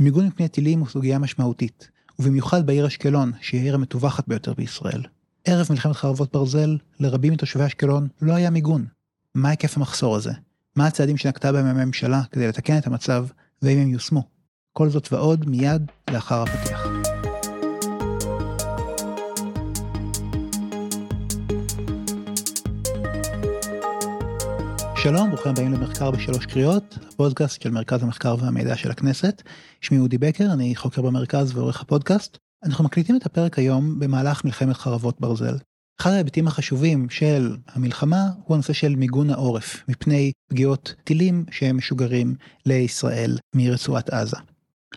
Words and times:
מיגון 0.00 0.26
מפני 0.26 0.48
טילים 0.48 0.80
הוא 0.80 0.88
סוגיה 0.88 1.18
משמעותית, 1.18 1.90
ובמיוחד 2.18 2.66
בעיר 2.66 2.86
אשקלון, 2.86 3.32
שהיא 3.40 3.60
העיר 3.60 3.74
המטווחת 3.74 4.28
ביותר 4.28 4.54
בישראל. 4.54 5.02
ערב 5.44 5.66
מלחמת 5.70 5.96
חרבות 5.96 6.32
ברזל, 6.32 6.76
לרבים 7.00 7.32
מתושבי 7.32 7.66
אשקלון 7.66 8.08
לא 8.22 8.32
היה 8.32 8.50
מיגון. 8.50 8.86
מה 9.34 9.48
היקף 9.48 9.76
המחסור 9.76 10.16
הזה? 10.16 10.32
מה 10.76 10.86
הצעדים 10.86 11.16
שנקטה 11.16 11.52
בהם 11.52 11.66
הממשלה 11.66 12.22
כדי 12.32 12.48
לתקן 12.48 12.78
את 12.78 12.86
המצב, 12.86 13.26
ואם 13.62 13.78
הם 13.78 13.88
יושמו? 13.88 14.22
כל 14.72 14.88
זאת 14.88 15.12
ועוד 15.12 15.48
מיד 15.48 15.82
לאחר 16.10 16.42
הפתיח. 16.42 17.05
שלום, 25.06 25.28
ברוכים 25.28 25.52
הבאים 25.52 25.72
למחקר 25.72 26.10
בשלוש 26.10 26.46
קריאות, 26.46 26.98
הפודקאסט 27.08 27.62
של 27.62 27.70
מרכז 27.70 28.02
המחקר 28.02 28.36
והמידע 28.40 28.76
של 28.76 28.90
הכנסת. 28.90 29.42
שמי 29.80 29.98
אודי 29.98 30.18
בקר, 30.18 30.52
אני 30.52 30.76
חוקר 30.76 31.02
במרכז 31.02 31.56
ועורך 31.56 31.80
הפודקאסט. 31.80 32.38
אנחנו 32.64 32.84
מקליטים 32.84 33.16
את 33.16 33.26
הפרק 33.26 33.58
היום 33.58 33.98
במהלך 33.98 34.44
מלחמת 34.44 34.76
חרבות 34.76 35.20
ברזל. 35.20 35.56
אחד 36.00 36.10
ההיבטים 36.10 36.46
החשובים 36.46 37.10
של 37.10 37.56
המלחמה 37.66 38.22
הוא 38.44 38.54
הנושא 38.54 38.72
של 38.72 38.96
מיגון 38.96 39.30
העורף, 39.30 39.84
מפני 39.88 40.32
פגיעות 40.50 40.94
טילים 41.04 41.44
שהם 41.50 41.76
משוגרים 41.76 42.34
לישראל 42.66 43.38
מרצועת 43.54 44.10
עזה. 44.10 44.36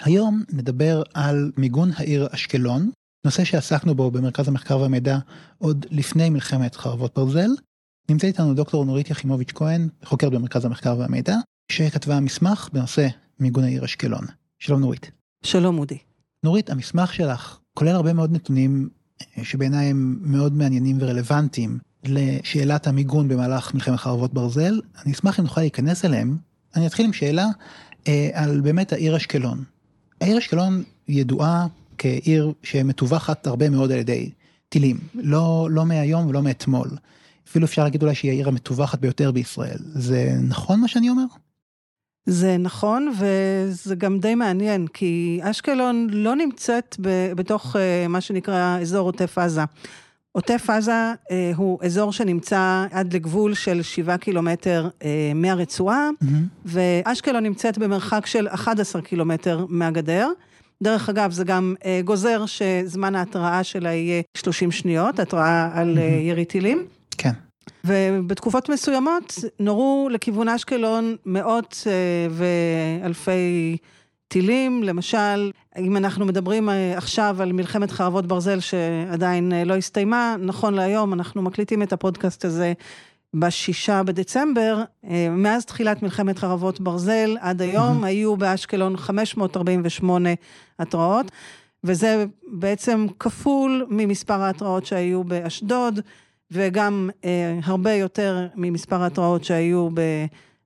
היום 0.01 0.43
נדבר 0.53 1.03
על 1.13 1.51
מיגון 1.57 1.91
העיר 1.95 2.27
אשקלון, 2.31 2.89
נושא 3.25 3.43
שעסקנו 3.43 3.95
בו 3.95 4.11
במרכז 4.11 4.47
המחקר 4.47 4.79
והמידע 4.79 5.17
עוד 5.57 5.85
לפני 5.91 6.29
מלחמת 6.29 6.75
חרבות 6.75 7.13
ברזל, 7.15 7.49
נמצא 8.09 8.27
איתנו 8.27 8.53
דוקטור 8.53 8.85
נורית 8.85 9.09
יחימוביץ' 9.09 9.51
כהן, 9.55 9.87
חוקרת 10.03 10.31
במרכז 10.31 10.65
המחקר 10.65 10.95
והמידע, 10.99 11.35
שכתבה 11.71 12.19
מסמך 12.19 12.69
בנושא 12.73 13.07
מיגון 13.39 13.63
העיר 13.63 13.85
אשקלון. 13.85 14.25
שלום 14.59 14.79
נורית. 14.79 15.11
שלום 15.43 15.79
אודי. 15.79 15.97
נורית, 16.43 16.69
המסמך 16.69 17.13
שלך 17.13 17.57
כולל 17.73 17.95
הרבה 17.95 18.13
מאוד 18.13 18.31
נתונים 18.31 18.89
אה, 19.21 19.43
שבעיניי 19.43 19.85
הם 19.85 20.19
מאוד 20.21 20.53
מעניינים 20.53 20.97
ורלוונטיים 20.99 21.79
לשאלת 22.03 22.87
המיגון 22.87 23.27
במהלך 23.27 23.73
מלחמת 23.73 23.99
חרבות 23.99 24.33
ברזל. 24.33 24.81
אני 25.05 25.13
אשמח 25.13 25.39
אם 25.39 25.45
נוכל 25.45 25.61
להיכנס 25.61 26.05
אליהם. 26.05 26.37
אני 26.75 26.87
אתחיל 26.87 27.05
עם 27.05 27.13
שאלה 27.13 27.45
אה, 28.07 28.29
על 28.33 28.61
באמת 28.61 28.93
העיר 28.93 29.17
אשקלון. 29.17 29.63
העיר 30.21 30.37
אשקלון 30.37 30.83
ידועה 31.07 31.67
כעיר 31.97 32.53
שמטווחת 32.63 33.47
הרבה 33.47 33.69
מאוד 33.69 33.91
על 33.91 33.97
ידי 33.97 34.29
טילים, 34.69 34.97
לא, 35.15 35.67
לא 35.71 35.85
מהיום 35.85 36.27
ולא 36.27 36.41
מאתמול. 36.41 36.89
אפילו 37.49 37.65
אפשר 37.65 37.83
להגיד 37.83 38.03
אולי 38.03 38.15
שהיא 38.15 38.31
העיר 38.31 38.47
המטווחת 38.47 38.99
ביותר 38.99 39.31
בישראל. 39.31 39.77
זה 39.79 40.33
נכון 40.47 40.79
מה 40.81 40.87
שאני 40.87 41.09
אומר? 41.09 41.23
זה 42.25 42.57
נכון, 42.57 43.11
וזה 43.19 43.95
גם 43.95 44.19
די 44.19 44.35
מעניין, 44.35 44.87
כי 44.87 45.39
אשקלון 45.43 46.07
לא 46.11 46.35
נמצאת 46.35 46.95
ב, 47.01 47.33
בתוך 47.35 47.75
uh, 47.75 47.79
מה 48.09 48.21
שנקרא 48.21 48.79
אזור 48.81 49.07
עוטף 49.07 49.37
עזה. 49.37 49.61
עוטף 50.31 50.69
עזה 50.69 51.13
uh, 51.13 51.31
הוא 51.55 51.79
אזור 51.81 52.13
שנמצא 52.13 52.85
עד 52.91 53.13
לגבול 53.13 53.53
של 53.53 53.81
שבעה 53.81 54.17
קילומטר 54.17 54.89
uh, 54.99 55.03
מהרצועה, 55.35 56.09
mm-hmm. 56.09 56.25
ואשקלון 56.65 57.43
נמצאת 57.43 57.77
במרחק 57.77 58.25
של 58.25 58.47
11 58.47 59.01
קילומטר 59.01 59.65
מהגדר. 59.69 60.29
דרך 60.83 61.09
אגב, 61.09 61.31
זה 61.31 61.43
גם 61.43 61.75
uh, 61.79 61.83
גוזר 62.05 62.45
שזמן 62.45 63.15
ההתראה 63.15 63.63
שלה 63.63 63.93
יהיה 63.93 64.21
30 64.37 64.71
שניות, 64.71 65.19
התראה 65.19 65.69
על 65.73 65.97
uh, 65.97 66.01
ירי 66.01 66.45
טילים. 66.45 66.85
כן. 67.19 67.31
ובתקופות 67.83 68.69
מסוימות 68.69 69.33
נורו 69.59 70.09
לכיוון 70.11 70.49
אשקלון 70.49 71.15
מאות 71.25 71.87
אה, 71.87 72.27
ואלפי 73.01 73.77
טילים, 74.27 74.83
למשל, 74.83 75.51
אם 75.77 75.97
אנחנו 75.97 76.25
מדברים 76.25 76.69
אה, 76.69 76.97
עכשיו 76.97 77.37
על 77.41 77.51
מלחמת 77.51 77.91
חרבות 77.91 78.25
ברזל 78.25 78.59
שעדיין 78.59 79.53
אה, 79.53 79.63
לא 79.63 79.75
הסתיימה, 79.75 80.35
נכון 80.39 80.73
להיום 80.73 81.13
אנחנו 81.13 81.41
מקליטים 81.41 81.83
את 81.83 81.93
הפודקאסט 81.93 82.45
הזה 82.45 82.73
בשישה 83.33 84.03
בדצמבר, 84.03 84.83
מאז 85.31 85.65
תחילת 85.65 86.03
מלחמת 86.03 86.39
חרבות 86.39 86.79
ברזל 86.79 87.37
עד 87.39 87.61
היום 87.61 88.03
היו 88.03 88.37
באשקלון 88.37 88.97
548 88.97 90.29
התראות, 90.79 91.31
וזה 91.83 92.25
בעצם 92.47 93.05
כפול 93.19 93.85
ממספר 93.89 94.41
ההתראות 94.41 94.85
שהיו 94.85 95.23
באשדוד. 95.23 95.99
וגם 96.51 97.09
אה, 97.25 97.59
הרבה 97.63 97.93
יותר 97.93 98.47
ממספר 98.55 99.01
ההתראות 99.01 99.43
שהיו 99.43 99.89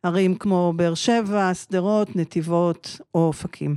בערים 0.04 0.36
כמו 0.36 0.74
באר 0.76 0.94
שבע, 0.94 1.54
שדרות, 1.54 2.16
נתיבות 2.16 3.00
או 3.16 3.28
אופקים. 3.28 3.76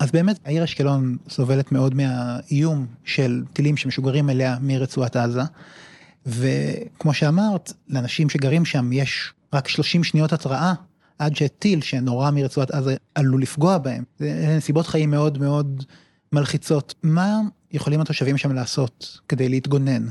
אז 0.00 0.10
באמת 0.10 0.38
העיר 0.44 0.64
אשקלון 0.64 1.16
סובלת 1.28 1.72
מאוד 1.72 1.94
מהאיום 1.94 2.86
של 3.04 3.42
טילים 3.52 3.76
שמשוגרים 3.76 4.30
אליה 4.30 4.56
מרצועת 4.60 5.16
עזה. 5.16 5.42
וכמו 6.26 7.14
שאמרת, 7.14 7.72
לאנשים 7.88 8.30
שגרים 8.30 8.64
שם 8.64 8.92
יש 8.92 9.32
רק 9.52 9.68
30 9.68 10.04
שניות 10.04 10.32
התראה 10.32 10.72
עד 11.18 11.36
שטיל 11.36 11.80
שנורא 11.80 12.30
מרצועת 12.30 12.70
עזה 12.70 12.96
עלול 13.14 13.42
לפגוע 13.42 13.78
בהם. 13.78 14.04
זה 14.18 14.54
נסיבות 14.56 14.86
חיים 14.86 15.10
מאוד 15.10 15.38
מאוד 15.38 15.84
מלחיצות. 16.32 16.94
מה 17.02 17.40
יכולים 17.72 18.00
התושבים 18.00 18.38
שם 18.38 18.52
לעשות 18.52 19.20
כדי 19.28 19.48
להתגונן 19.48 20.06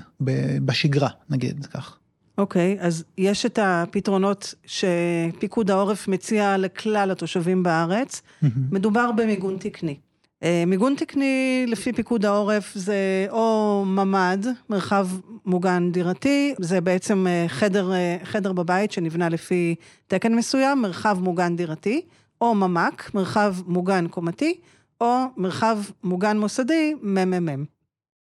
בשגרה, 0.65 1.09
נגיד 1.29 1.65
כך? 1.65 1.97
אוקיי, 2.37 2.77
okay, 2.79 2.83
אז 2.83 3.03
יש 3.17 3.45
את 3.45 3.59
הפתרונות 3.61 4.53
שפיקוד 4.65 5.71
העורף 5.71 6.07
מציע 6.07 6.57
לכלל 6.57 7.11
התושבים 7.11 7.63
בארץ. 7.63 8.21
Mm-hmm. 8.21 8.47
מדובר 8.71 9.11
במיגון 9.11 9.57
תקני. 9.59 9.97
אה, 10.43 10.63
מיגון 10.67 10.95
תקני 10.97 11.65
לפי 11.67 11.93
פיקוד 11.93 12.25
העורף 12.25 12.71
זה 12.75 13.25
או 13.29 13.83
ממ"ד, 13.85 14.45
מרחב 14.69 15.07
מוגן 15.45 15.91
דירתי, 15.91 16.53
זה 16.59 16.81
בעצם 16.81 17.27
אה, 17.27 17.45
חדר, 17.47 17.93
אה, 17.93 18.17
חדר 18.23 18.53
בבית 18.53 18.91
שנבנה 18.91 19.29
לפי 19.29 19.75
תקן 20.07 20.35
מסוים, 20.35 20.81
מרחב 20.81 21.17
מוגן 21.21 21.55
דירתי, 21.55 22.01
או 22.41 22.55
ממ"ק, 22.55 23.11
מרחב 23.13 23.55
מוגן 23.67 24.07
קומתי, 24.07 24.59
או 25.01 25.25
מרחב 25.37 25.77
מוגן 26.03 26.37
מוסדי, 26.37 26.93
ממ"מ. 27.01 27.65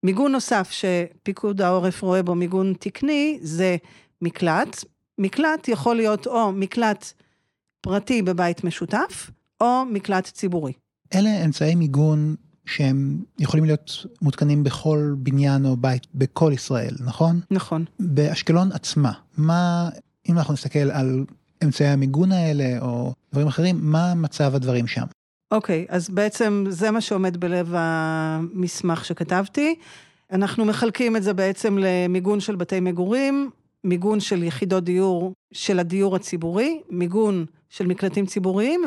מיגון 0.04 0.32
נוסף 0.32 0.72
שפיקוד 0.72 1.62
העורף 1.62 2.02
רואה 2.02 2.24
בו 2.24 2.36
מיגון 2.36 2.74
תקני, 2.80 3.40
זה 3.42 3.78
מקלט. 4.22 4.84
מקלט 5.18 5.68
יכול 5.68 5.96
להיות 5.96 6.28
או 6.28 6.52
מקלט 6.52 7.14
פרטי 7.82 8.22
בבית 8.22 8.64
משותף, 8.64 9.32
או 9.62 9.86
מקלט 9.86 10.26
ציבורי. 10.26 10.74
אלה 11.16 11.46
אמצעי 11.46 11.76
מיגון 11.76 12.36
שהם 12.66 13.24
יכולים 13.40 13.66
להיות 13.66 14.06
מותקנים 14.22 14.64
בכל 14.64 15.16
בניין 15.18 15.66
או 15.66 15.78
בית 15.78 16.08
בכל 16.16 16.52
ישראל, 16.54 16.96
נכון? 17.00 17.40
נכון. 17.52 17.86
באשקלון 18.00 18.72
עצמה, 18.72 19.12
מה, 19.38 19.90
אם 20.30 20.38
אנחנו 20.38 20.54
נסתכל 20.54 20.80
על 20.92 21.26
אמצעי 21.64 21.88
המיגון 21.88 22.32
האלה 22.32 22.78
או 22.82 23.14
דברים 23.32 23.48
אחרים, 23.48 23.80
מה 23.82 24.16
מצב 24.16 24.56
הדברים 24.56 24.88
שם? 24.88 25.06
אוקיי, 25.54 25.86
okay, 25.90 25.94
אז 25.94 26.10
בעצם 26.10 26.66
זה 26.70 26.92
מה 26.92 27.02
שעומד 27.02 27.38
בלב 27.38 27.74
המסמך 27.78 29.06
שכתבתי. 29.06 29.76
אנחנו 30.32 30.66
מחלקים 30.66 31.16
את 31.16 31.24
זה 31.24 31.34
בעצם 31.34 31.78
למיגון 31.78 32.40
של 32.40 32.56
בתי 32.56 32.80
מגורים, 32.80 33.50
מיגון 33.84 34.20
של 34.20 34.44
יחידות 34.44 34.84
דיור 34.84 35.34
של 35.52 35.80
הדיור 35.80 36.16
הציבורי, 36.16 36.82
מיגון 36.90 37.46
של 37.70 37.88
מקלטים 37.88 38.26
ציבוריים 38.26 38.82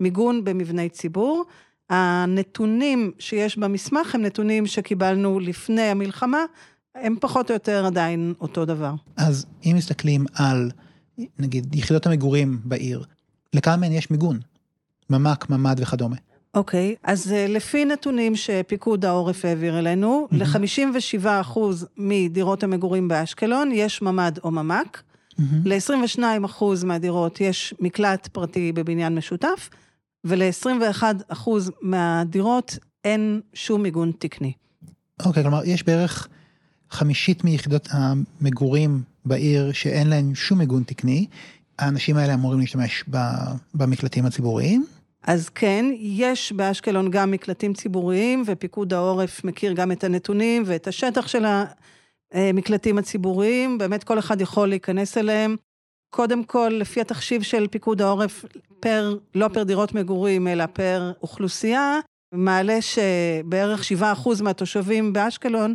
ומיגון 0.00 0.44
במבני 0.44 0.88
ציבור. 0.88 1.44
הנתונים 1.90 3.12
שיש 3.18 3.58
במסמך 3.58 4.14
הם 4.14 4.22
נתונים 4.22 4.66
שקיבלנו 4.66 5.40
לפני 5.40 5.82
המלחמה, 5.82 6.44
הם 6.94 7.16
פחות 7.20 7.50
או 7.50 7.54
יותר 7.54 7.86
עדיין 7.86 8.34
אותו 8.40 8.64
דבר. 8.64 8.94
אז 9.16 9.46
אם 9.64 9.74
מסתכלים 9.76 10.24
על, 10.34 10.70
נגיד, 11.38 11.74
יחידות 11.74 12.06
המגורים 12.06 12.58
בעיר, 12.64 13.04
לכמה 13.54 13.76
מהן 13.76 13.92
יש 13.92 14.10
מיגון? 14.10 14.40
ממ"ק, 15.10 15.50
ממ"ד 15.50 15.80
וכדומה. 15.80 16.16
אוקיי, 16.54 16.94
okay, 16.96 17.00
אז 17.04 17.26
uh, 17.26 17.50
לפי 17.50 17.84
נתונים 17.84 18.36
שפיקוד 18.36 19.04
העורף 19.04 19.44
העביר 19.44 19.78
אלינו, 19.78 20.28
mm-hmm. 20.32 20.36
ל-57% 20.36 21.58
מדירות 21.96 22.62
המגורים 22.62 23.08
באשקלון 23.08 23.70
יש 23.72 24.02
ממ"ד 24.02 24.38
או 24.44 24.50
ממ"ק, 24.50 25.02
mm-hmm. 25.32 25.42
ל-22% 25.64 26.64
מהדירות 26.84 27.40
יש 27.40 27.74
מקלט 27.80 28.26
פרטי 28.26 28.72
בבניין 28.72 29.14
משותף, 29.14 29.70
ול-21% 30.24 31.48
מהדירות 31.82 32.78
אין 33.04 33.40
שום 33.54 33.82
מיגון 33.82 34.12
תקני. 34.18 34.52
אוקיי, 35.24 35.42
okay, 35.42 35.44
כלומר, 35.44 35.64
יש 35.64 35.82
בערך 35.82 36.28
חמישית 36.90 37.44
מיחידות 37.44 37.88
המגורים 37.90 39.02
בעיר 39.24 39.72
שאין 39.72 40.08
להן 40.08 40.34
שום 40.34 40.58
מיגון 40.58 40.82
תקני. 40.82 41.26
האנשים 41.78 42.16
האלה 42.16 42.34
אמורים 42.34 42.60
להשתמש 42.60 43.04
במקלטים 43.74 44.26
הציבוריים. 44.26 44.86
אז 45.22 45.48
כן, 45.48 45.86
יש 45.98 46.52
באשקלון 46.52 47.10
גם 47.10 47.30
מקלטים 47.30 47.74
ציבוריים, 47.74 48.42
ופיקוד 48.46 48.92
העורף 48.92 49.44
מכיר 49.44 49.72
גם 49.72 49.92
את 49.92 50.04
הנתונים 50.04 50.62
ואת 50.66 50.88
השטח 50.88 51.26
של 51.28 51.44
המקלטים 52.32 52.98
הציבוריים, 52.98 53.78
באמת 53.78 54.04
כל 54.04 54.18
אחד 54.18 54.40
יכול 54.40 54.68
להיכנס 54.68 55.18
אליהם 55.18 55.56
קודם 56.10 56.44
כל, 56.44 56.68
לפי 56.72 57.00
התחשיב 57.00 57.42
של 57.42 57.66
פיקוד 57.70 58.02
העורף, 58.02 58.44
פר, 58.80 59.16
לא 59.34 59.48
פר 59.48 59.62
דירות 59.62 59.94
מגורים, 59.94 60.48
אלא 60.48 60.66
פר 60.66 61.12
אוכלוסייה, 61.22 61.98
מעלה 62.32 62.78
שבערך 62.80 63.82
7% 64.00 64.42
מהתושבים 64.42 65.12
באשקלון 65.12 65.74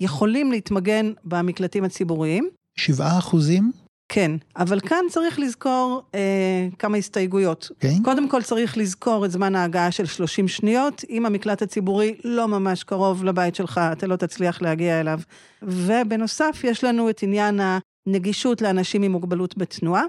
יכולים 0.00 0.52
להתמגן 0.52 1.12
במקלטים 1.24 1.84
הציבוריים. 1.84 2.48
7 2.76 3.18
אחוזים? 3.18 3.72
כן, 4.08 4.30
אבל 4.56 4.80
כאן 4.80 5.04
צריך 5.10 5.38
לזכור 5.38 6.02
אה, 6.14 6.68
כמה 6.78 6.96
הסתייגויות. 6.96 7.70
כן. 7.80 8.02
קודם 8.04 8.28
כל 8.28 8.42
צריך 8.42 8.78
לזכור 8.78 9.24
את 9.24 9.30
זמן 9.30 9.54
ההגעה 9.54 9.90
של 9.90 10.06
30 10.06 10.48
שניות. 10.48 11.04
אם 11.10 11.26
המקלט 11.26 11.62
הציבורי 11.62 12.14
לא 12.24 12.48
ממש 12.48 12.84
קרוב 12.84 13.24
לבית 13.24 13.54
שלך, 13.54 13.80
אתה 13.92 14.06
לא 14.06 14.16
תצליח 14.16 14.62
להגיע 14.62 15.00
אליו. 15.00 15.20
ובנוסף, 15.62 16.60
יש 16.64 16.84
לנו 16.84 17.10
את 17.10 17.22
עניין 17.22 17.60
הנגישות 18.06 18.62
לאנשים 18.62 19.02
עם 19.02 19.12
מוגבלות 19.12 19.58
בתנועה. 19.58 20.02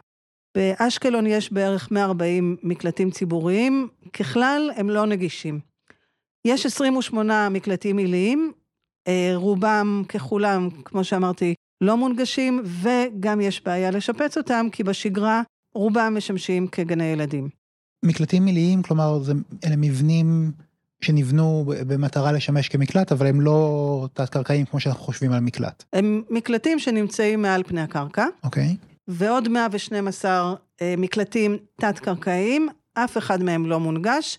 באשקלון 0.56 1.28
יש 1.28 1.54
בערך 1.54 1.92
140 1.92 2.58
מקלטים 2.64 3.12
ציבוריים, 3.12 3.88
ככלל 4.14 4.72
הם 4.76 4.90
לא 4.90 5.06
נגישים. 5.06 5.60
יש 6.46 6.66
28 6.66 7.50
מקלטים 7.50 7.98
עיליים, 7.98 8.52
אה, 9.08 9.32
רובם 9.36 10.04
ככולם, 10.10 10.70
כמו 10.86 11.04
שאמרתי, 11.04 11.54
לא 11.81 11.98
מונגשים, 11.98 12.63
וגם 12.66 13.42
יש 13.42 13.63
בעיה 13.63 13.92
לשפץ 13.92 14.38
אותם, 14.38 14.68
כי 14.72 14.83
בשגרה 14.83 15.42
רובם 15.74 16.13
משמשים 16.18 16.68
כגני 16.68 17.04
ילדים. 17.04 17.50
מקלטים 18.06 18.45
מיליים, 18.45 18.81
כלומר, 18.81 19.19
זה, 19.19 19.33
אלה 19.66 19.75
מבנים 19.75 20.51
שנבנו 21.01 21.66
במטרה 21.88 22.31
לשמש 22.31 22.69
כמקלט, 22.69 23.12
אבל 23.12 23.27
הם 23.27 23.42
לא 23.42 24.07
תת-קרקעיים 24.13 24.66
כמו 24.66 24.80
שאנחנו 24.80 25.04
חושבים 25.04 25.31
על 25.31 25.39
מקלט. 25.39 25.83
הם 25.94 26.22
מקלטים 26.30 26.80
שנמצאים 26.80 27.42
מעל 27.42 27.63
פני 27.63 27.81
הקרקע, 27.81 28.25
אוקיי? 28.44 28.75
ועוד 29.07 29.48
112 29.48 30.56
אה, 30.81 30.94
מקלטים 30.98 31.57
תת-קרקעיים, 31.75 32.68
אף 32.94 33.18
אחד 33.18 33.44
מהם 33.44 33.66
לא 33.66 33.80
מונגש, 33.80 34.38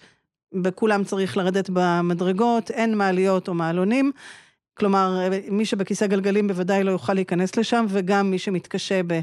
בכולם 0.54 1.04
צריך 1.04 1.36
לרדת 1.36 1.70
במדרגות, 1.72 2.70
אין 2.70 2.98
מעליות 2.98 3.48
או 3.48 3.54
מעלונים. 3.54 4.12
כלומר, 4.78 5.28
מי 5.50 5.64
שבכיסא 5.64 6.06
גלגלים 6.06 6.48
בוודאי 6.48 6.84
לא 6.84 6.90
יוכל 6.90 7.14
להיכנס 7.14 7.56
לשם, 7.56 7.86
וגם 7.88 8.30
מי 8.30 8.38
שמתקשה 8.38 9.00
ב, 9.06 9.20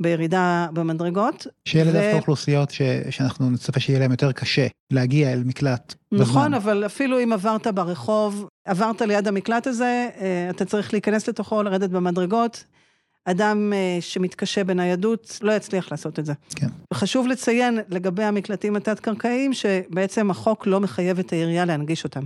בירידה 0.00 0.66
במדרגות. 0.72 1.46
שאלה 1.64 1.90
ו- 1.90 1.92
דווקא 1.92 2.16
אוכלוסיות 2.16 2.70
ש, 2.70 2.82
שאנחנו 3.10 3.50
נצפה 3.50 3.80
שיהיה 3.80 3.98
להם 3.98 4.10
יותר 4.10 4.32
קשה 4.32 4.66
להגיע 4.90 5.32
אל 5.32 5.42
מקלט 5.44 5.94
נכון, 6.12 6.26
בזמן. 6.26 6.54
אבל 6.54 6.86
אפילו 6.86 7.22
אם 7.22 7.32
עברת 7.32 7.66
ברחוב, 7.66 8.48
עברת 8.64 9.02
ליד 9.02 9.28
המקלט 9.28 9.66
הזה, 9.66 10.08
אה, 10.20 10.50
אתה 10.50 10.64
צריך 10.64 10.92
להיכנס 10.92 11.28
לתוכו, 11.28 11.62
לרדת 11.62 11.90
במדרגות. 11.90 12.64
אדם 13.24 13.72
אה, 13.72 13.98
שמתקשה 14.00 14.64
בניידות 14.64 15.38
לא 15.42 15.52
יצליח 15.52 15.90
לעשות 15.90 16.18
את 16.18 16.26
זה. 16.26 16.32
כן. 16.56 16.68
חשוב 16.94 17.26
לציין 17.26 17.78
לגבי 17.88 18.24
המקלטים 18.24 18.76
התת-קרקעיים, 18.76 19.52
שבעצם 19.52 20.30
החוק 20.30 20.66
לא 20.66 20.80
מחייב 20.80 21.18
את 21.18 21.32
העירייה 21.32 21.64
להנגיש 21.64 22.04
אותם. 22.04 22.24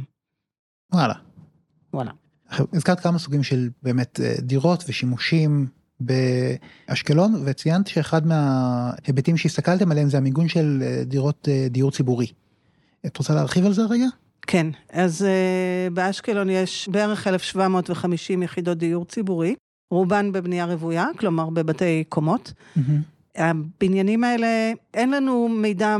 וואלה. 0.92 1.14
וואלה. 1.94 2.10
הזכרת 2.50 3.00
כמה 3.00 3.18
סוגים 3.18 3.42
של 3.42 3.68
באמת 3.82 4.20
אה, 4.20 4.34
דירות 4.38 4.84
ושימושים 4.88 5.66
באשקלון, 6.00 7.42
וציינת 7.44 7.86
שאחד 7.86 8.26
מההיבטים 8.26 9.36
שהסתכלתם 9.36 9.90
עליהם 9.90 10.10
זה 10.10 10.16
המיגון 10.16 10.48
של 10.48 10.82
אה, 10.82 11.04
דירות 11.04 11.48
אה, 11.48 11.66
דיור 11.70 11.90
ציבורי. 11.90 12.26
את 13.06 13.16
רוצה 13.16 13.34
להרחיב 13.34 13.66
על 13.66 13.72
זה 13.72 13.82
רגע? 13.90 14.06
כן, 14.46 14.66
אז 14.92 15.22
uh, 15.22 15.94
באשקלון 15.94 16.50
יש 16.50 16.88
בערך 16.88 17.26
1,750 17.26 18.42
יחידות 18.42 18.78
דיור 18.78 19.04
ציבורי, 19.04 19.54
רובן 19.90 20.32
בבנייה 20.32 20.64
רוויה, 20.64 21.06
כלומר 21.18 21.50
בבתי 21.50 22.04
קומות. 22.08 22.52
הבניינים 23.36 24.24
האלה, 24.24 24.72
אין 24.94 25.10
לנו 25.10 25.48
מידע 25.48 25.96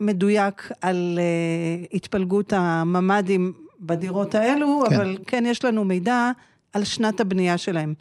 מדויק 0.00 0.72
על 0.80 1.18
uh, 1.18 1.96
התפלגות 1.96 2.52
הממ"דים 2.52 3.52
בדירות 3.82 4.34
האלו, 4.34 4.82
כן. 4.88 4.94
אבל 4.94 5.18
כן 5.26 5.44
יש 5.46 5.64
לנו 5.64 5.84
מידע 5.84 6.30
על 6.72 6.84
שנת 6.84 7.20
הבנייה 7.20 7.58
שלהם. 7.58 7.94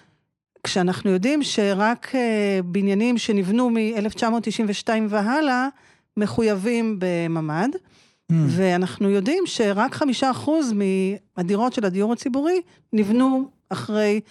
כשאנחנו 0.64 1.10
יודעים 1.10 1.44
שרק 1.44 2.08
uh, 2.12 2.16
בניינים 2.66 3.18
שנבנו 3.18 3.70
מ-1992 3.70 4.90
והלאה, 5.10 5.68
מחויבים 6.18 7.00
בממ"ד. 7.00 7.70
Mm. 8.32 8.36
ואנחנו 8.48 9.10
יודעים 9.10 9.44
שרק 9.48 9.96
חמישה 9.96 10.32
אחוז 10.32 10.74
מהדירות 11.38 11.74
של 11.74 11.86
הדיור 11.86 12.14
הציבורי 12.14 12.62
נבנו 12.94 13.50
אחרי 13.70 14.22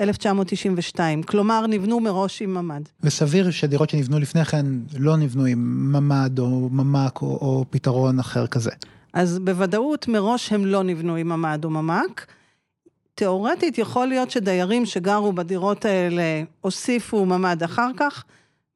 1992, 0.00 1.22
כלומר 1.22 1.66
נבנו 1.66 2.00
מראש 2.00 2.42
עם 2.42 2.54
ממ"ד. 2.54 2.82
וסביר 3.02 3.50
שדירות 3.50 3.90
שנבנו 3.90 4.18
לפני 4.18 4.44
כן 4.44 4.66
לא 4.98 5.16
נבנו 5.16 5.44
עם 5.44 5.92
ממ"ד 5.92 6.38
או 6.38 6.68
ממ"ק 6.72 7.22
או, 7.22 7.26
או 7.26 7.64
פתרון 7.70 8.18
אחר 8.18 8.46
כזה. 8.46 8.70
אז 9.16 9.38
בוודאות 9.38 10.08
מראש 10.08 10.52
הם 10.52 10.66
לא 10.66 10.82
נבנו 10.82 11.16
עם 11.16 11.28
ממ"ד 11.28 11.64
או 11.64 11.70
ממ"ק. 11.70 12.26
תאורטית 13.14 13.78
יכול 13.78 14.06
להיות 14.06 14.30
שדיירים 14.30 14.86
שגרו 14.86 15.32
בדירות 15.32 15.84
האלה 15.84 16.42
הוסיפו 16.60 17.24
ממ"ד 17.24 17.62
אחר 17.62 17.90
כך. 17.96 18.24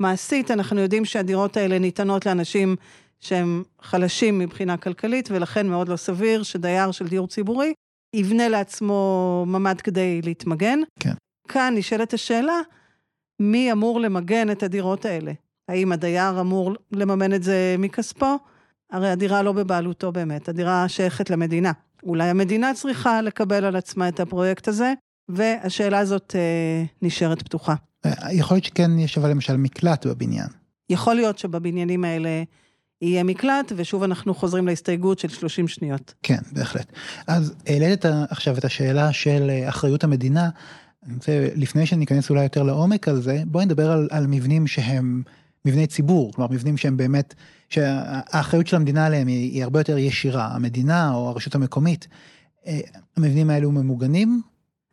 מעשית 0.01 0.51
אנחנו 0.51 0.81
יודעים 0.81 1.05
שהדירות 1.05 1.57
האלה 1.57 1.79
ניתנות 1.79 2.27
לאנשים 2.27 2.77
שהם 3.21 3.63
חלשים 3.83 4.39
מבחינה 4.39 4.77
כלכלית, 4.77 5.29
ולכן 5.31 5.69
מאוד 5.69 5.89
לא 5.89 5.97
סביר 5.97 6.43
שדייר 6.43 6.91
של 6.91 7.09
דיור 7.09 7.29
ציבורי 7.29 7.73
יבנה 8.17 8.49
לעצמו 8.49 9.45
ממ"ד 9.47 9.81
כדי 9.81 10.21
להתמגן. 10.23 10.79
כן. 11.01 11.15
כאן 11.49 11.75
נשאלת 11.77 12.15
השאלה, 12.15 12.61
מי 13.41 13.73
אמור 13.73 14.01
למגן 14.01 14.51
את 14.51 14.63
הדירות 14.63 15.05
האלה? 15.05 15.33
האם 15.69 15.93
הדייר 15.93 16.41
אמור 16.41 16.75
לממן 16.93 17.33
את 17.35 17.43
זה 17.43 17.77
מכספו? 17.79 18.39
הרי 18.93 19.11
הדירה 19.11 19.43
לא 19.43 19.53
בבעלותו 19.53 20.13
באמת, 20.13 20.49
הדירה 20.49 20.89
שייכת 20.89 21.31
למדינה. 21.31 21.73
אולי 22.03 22.29
המדינה 22.29 22.75
צריכה 22.75 23.23
לקבל 23.23 23.65
על 23.65 23.77
עצמה 23.77 24.09
את 24.09 24.21
הפרויקט 24.21 24.69
הזה, 24.69 24.93
והשאלה 25.29 25.99
הזאת 25.99 26.37
אה, 26.39 26.85
נשארת 27.03 27.43
פתוחה. 27.43 27.75
אה, 28.07 28.33
יכול 28.33 28.55
להיות 28.55 28.65
שכן 28.65 28.99
יש 28.99 29.19
אבל 29.19 29.31
למשל 29.31 29.57
מקלט 29.57 30.07
בבניין. 30.07 30.47
יכול 30.91 31.15
להיות 31.15 31.39
שבבניינים 31.39 32.05
האלה 32.05 32.43
יהיה 33.03 33.25
מקלט, 33.25 33.73
ושוב 33.77 34.03
אנחנו 34.03 34.35
חוזרים 34.35 34.67
להסתייגות 34.67 35.19
של 35.19 35.29
30 35.29 35.69
שניות. 35.69 36.15
כן, 36.23 36.39
בהחלט. 36.53 36.93
אז 37.27 37.55
העלית 37.67 38.05
עכשיו 38.31 38.59
את 38.59 38.65
השאלה 38.65 39.13
של 39.13 39.51
אה, 39.51 39.69
אחריות 39.69 40.05
המדינה. 40.05 40.49
אני 41.07 41.15
רוצה, 41.15 41.49
לפני 41.55 41.87
שניכנס 41.87 42.31
אולי 42.31 42.43
יותר 42.43 42.63
לעומק 42.63 43.09
על 43.09 43.21
זה, 43.21 43.43
בואי 43.47 43.65
נדבר 43.65 43.91
על, 43.91 44.09
על 44.11 44.27
מבנים 44.27 44.67
שהם 44.67 45.23
מבני 45.65 45.87
ציבור, 45.87 46.33
כלומר 46.33 46.53
מבנים 46.53 46.77
שהם 46.77 46.97
באמת, 46.97 47.35
שהאחריות 47.69 48.67
של 48.67 48.77
המדינה 48.77 49.07
עליהם 49.07 49.27
היא, 49.27 49.53
היא 49.53 49.65
הרבה 49.65 49.81
יותר 49.81 49.99
ישירה, 49.99 50.47
המדינה 50.47 51.15
או 51.15 51.29
הרשות 51.29 51.55
המקומית. 51.55 52.09
אה, 52.67 52.81
המבנים 53.17 53.51
האלו 53.51 53.73
ממוגנים? 53.73 54.43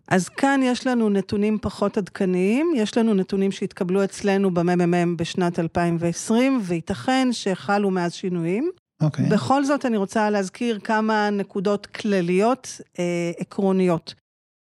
אז 0.08 0.30
כאן 0.30 0.60
יש 0.64 0.88
לנו 0.88 1.10
נתונים 1.10 1.58
פחות 1.62 1.98
עדכניים, 1.98 2.72
יש 2.76 2.98
לנו 2.98 3.14
נתונים 3.14 3.52
שהתקבלו 3.52 4.04
אצלנו 4.04 4.54
בממ"מ 4.54 5.18
בשנת 5.18 5.60
2020, 5.60 6.62
וייתכן 6.64 7.28
שחלו 7.32 7.92
מאז 7.92 8.14
שינויים. 8.14 8.70
אוקיי. 9.02 9.26
בכל 9.26 9.66
זאת, 9.66 9.86
אני 9.86 9.98
רוצה 9.98 10.30
להזכיר 10.30 10.80
כמה 10.80 11.30
נקודות 11.30 11.86
כלליות 11.86 12.82
אה, 13.00 13.32
עקרוניות. 13.38 14.14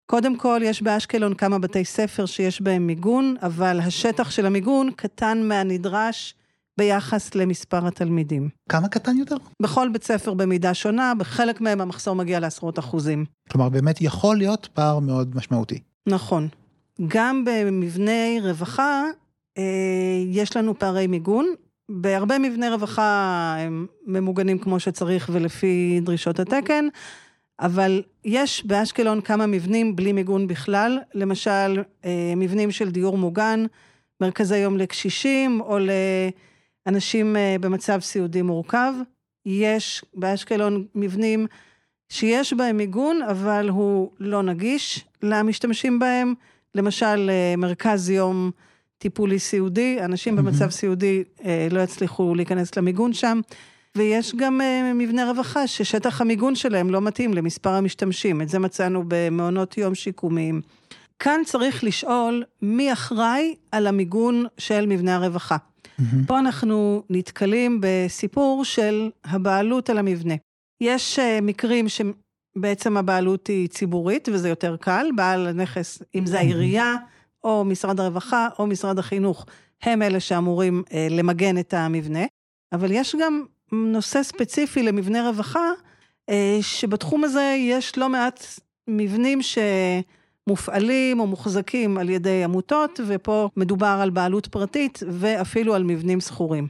קודם 0.09 0.35
כל, 0.35 0.61
יש 0.63 0.81
באשקלון 0.81 1.33
כמה 1.33 1.59
בתי 1.59 1.85
ספר 1.85 2.25
שיש 2.25 2.61
בהם 2.61 2.87
מיגון, 2.87 3.35
אבל 3.41 3.79
השטח 3.79 4.31
של 4.31 4.45
המיגון 4.45 4.91
קטן 4.95 5.43
מהנדרש 5.43 6.35
ביחס 6.77 7.35
למספר 7.35 7.87
התלמידים. 7.87 8.49
כמה 8.69 8.87
קטן 8.87 9.17
יותר? 9.17 9.35
בכל 9.61 9.89
בית 9.89 10.03
ספר 10.03 10.33
במידה 10.33 10.73
שונה, 10.73 11.13
בחלק 11.17 11.61
מהם 11.61 11.81
המחסור 11.81 12.15
מגיע 12.15 12.39
לעשרות 12.39 12.79
אחוזים. 12.79 13.25
כלומר 13.51 13.69
באמת 13.69 14.01
יכול 14.01 14.37
להיות 14.37 14.69
פער 14.73 14.99
מאוד 14.99 15.35
משמעותי. 15.35 15.79
נכון. 16.07 16.47
גם 17.07 17.45
במבני 17.45 18.39
רווחה 18.43 19.03
אה, 19.57 19.63
יש 20.27 20.57
לנו 20.57 20.79
פערי 20.79 21.07
מיגון. 21.07 21.53
בהרבה 21.89 22.39
מבני 22.39 22.69
רווחה 22.69 23.55
הם 23.59 23.85
ממוגנים 24.07 24.57
כמו 24.57 24.79
שצריך 24.79 25.29
ולפי 25.33 25.99
דרישות 26.03 26.39
התקן, 26.39 26.85
אבל 27.59 28.01
יש 28.25 28.65
באשקלון 28.65 29.21
כמה 29.21 29.45
מבנים 29.45 29.95
בלי 29.95 30.11
מיגון 30.11 30.47
בכלל, 30.47 30.99
למשל 31.13 31.83
אה, 32.05 32.33
מבנים 32.37 32.71
של 32.71 32.91
דיור 32.91 33.17
מוגן, 33.17 33.65
מרכזי 34.21 34.57
יום 34.57 34.77
לקשישים 34.77 35.61
או 35.61 35.77
לאנשים 36.87 37.35
אה, 37.35 37.55
במצב 37.61 37.99
סיעודי 37.99 38.41
מורכב. 38.41 38.93
יש 39.45 40.05
באשקלון 40.13 40.85
מבנים 40.95 41.47
שיש 42.09 42.53
בהם 42.53 42.77
מיגון, 42.77 43.21
אבל 43.21 43.69
הוא 43.69 44.11
לא 44.19 44.43
נגיש 44.43 45.05
למשתמשים 45.23 45.99
בהם. 45.99 46.33
למשל, 46.75 47.29
אה, 47.29 47.55
מרכז 47.57 48.09
יום 48.09 48.51
טיפולי 48.97 49.39
סיעודי, 49.39 49.97
אנשים 50.01 50.35
מהמם. 50.35 50.47
במצב 50.47 50.69
סיעודי 50.69 51.23
לא 51.71 51.79
יצליחו 51.79 52.35
להיכנס 52.35 52.77
למיגון 52.77 53.13
שם. 53.13 53.39
ויש 53.99 54.35
גם 54.35 54.61
אה, 54.61 54.93
מבני 54.95 55.23
רווחה 55.23 55.67
ששטח 55.67 56.21
המיגון 56.21 56.55
שלהם 56.55 56.89
לא 56.89 57.01
מתאים 57.01 57.33
למספר 57.33 57.69
המשתמשים. 57.69 58.41
את 58.41 58.49
זה 58.49 58.59
מצאנו 58.59 59.03
במעונות 59.07 59.77
יום 59.77 59.95
שיקומיים. 59.95 60.61
כאן 61.19 61.41
צריך 61.45 61.83
לשאול 61.83 62.43
מי 62.61 62.93
אחראי 62.93 63.55
על 63.71 63.87
המיגון 63.87 64.45
של 64.57 64.85
מבנה 64.85 65.15
הרווחה. 65.15 65.57
Mm-hmm. 65.57 66.27
פה 66.27 66.39
אנחנו 66.39 67.03
נתקלים 67.09 67.81
בסיפור 67.81 68.65
של 68.65 69.09
הבעלות 69.25 69.89
על 69.89 69.97
המבנה. 69.97 70.33
יש 70.81 71.19
uh, 71.19 71.41
מקרים 71.41 71.85
שבעצם 71.89 72.97
הבעלות 72.97 73.47
היא 73.47 73.67
ציבורית, 73.67 74.29
וזה 74.33 74.49
יותר 74.49 74.75
קל, 74.77 75.07
בעל 75.15 75.47
הנכס, 75.47 76.01
אם 76.15 76.25
זה 76.25 76.39
העירייה, 76.39 76.95
או 77.43 77.65
משרד 77.65 77.99
הרווחה, 77.99 78.47
או 78.59 78.67
משרד 78.67 78.99
החינוך, 78.99 79.45
הם 79.81 80.01
אלה 80.01 80.19
שאמורים 80.19 80.83
uh, 80.87 80.93
למגן 81.09 81.57
את 81.57 81.73
המבנה. 81.73 82.25
אבל 82.73 82.91
יש 82.91 83.15
גם 83.21 83.45
נושא 83.71 84.23
ספציפי 84.23 84.83
למבנה 84.83 85.29
רווחה, 85.29 85.69
uh, 86.31 86.33
שבתחום 86.61 87.23
הזה 87.23 87.55
יש 87.59 87.97
לא 87.97 88.09
מעט 88.09 88.45
מבנים 88.87 89.39
שמופעלים 89.41 91.19
או 91.19 91.27
מוחזקים 91.27 91.97
על 91.97 92.09
ידי 92.09 92.43
עמותות, 92.43 92.99
ופה 93.07 93.49
מדובר 93.57 93.99
על 94.01 94.09
בעלות 94.09 94.47
פרטית 94.47 95.03
ואפילו 95.11 95.75
על 95.75 95.83
מבנים 95.83 96.21
שכורים. 96.21 96.67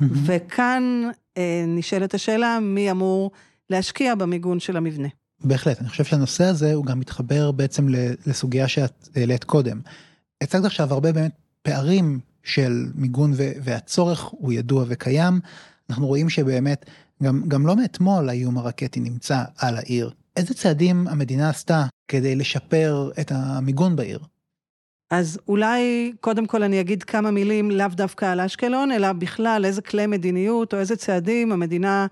וכאן 0.00 1.10
אה, 1.36 1.64
נשאלת 1.66 2.14
השאלה, 2.14 2.60
מי 2.60 2.90
אמור 2.90 3.30
להשקיע 3.70 4.14
במיגון 4.14 4.60
של 4.60 4.76
המבנה. 4.76 5.08
בהחלט, 5.44 5.80
אני 5.80 5.88
חושב 5.88 6.04
שהנושא 6.04 6.44
הזה 6.44 6.74
הוא 6.74 6.84
גם 6.84 7.00
מתחבר 7.00 7.52
בעצם 7.52 7.86
לסוגיה 8.26 8.68
שאת 8.68 9.08
העלית 9.16 9.44
קודם. 9.44 9.80
הצגת 10.42 10.64
עכשיו 10.64 10.92
הרבה 10.92 11.12
באמת 11.12 11.32
פערים 11.62 12.20
של 12.44 12.86
מיגון 12.94 13.32
והצורך 13.36 14.22
הוא 14.22 14.52
ידוע 14.52 14.84
וקיים. 14.88 15.40
אנחנו 15.92 16.06
רואים 16.06 16.28
שבאמת 16.28 16.90
גם, 17.22 17.42
גם 17.48 17.66
לא 17.66 17.76
מאתמול 17.76 18.28
האיום 18.28 18.58
הרקטי 18.58 19.00
נמצא 19.00 19.44
על 19.58 19.76
העיר. 19.76 20.10
איזה 20.36 20.54
צעדים 20.54 21.08
המדינה 21.08 21.48
עשתה 21.48 21.86
כדי 22.08 22.36
לשפר 22.36 23.10
את 23.20 23.32
המיגון 23.34 23.96
בעיר? 23.96 24.18
אז 25.10 25.38
אולי 25.48 26.12
קודם 26.20 26.46
כל 26.46 26.62
אני 26.62 26.80
אגיד 26.80 27.02
כמה 27.02 27.30
מילים 27.30 27.70
לאו 27.70 27.86
דווקא 27.88 28.24
על 28.24 28.40
אשקלון, 28.40 28.92
אלא 28.92 29.12
בכלל 29.12 29.62
איזה 29.64 29.82
כלי 29.82 30.06
מדיניות 30.06 30.74
או 30.74 30.78
איזה 30.78 30.96
צעדים 30.96 31.52
המדינה 31.52 32.06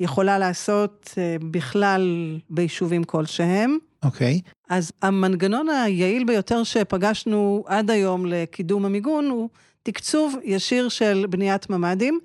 יכולה 0.00 0.38
לעשות 0.38 1.14
אה, 1.18 1.36
בכלל 1.50 2.38
ביישובים 2.50 3.04
כלשהם. 3.04 3.78
אוקיי. 4.02 4.40
Okay. 4.44 4.50
אז 4.70 4.92
המנגנון 5.02 5.68
היעיל 5.68 6.24
ביותר 6.24 6.62
שפגשנו 6.62 7.64
עד 7.66 7.90
היום 7.90 8.26
לקידום 8.26 8.84
המיגון 8.84 9.24
הוא 9.24 9.48
תקצוב 9.82 10.36
ישיר 10.44 10.88
של 10.88 11.26
בניית 11.30 11.70
ממ"דים. 11.70 12.20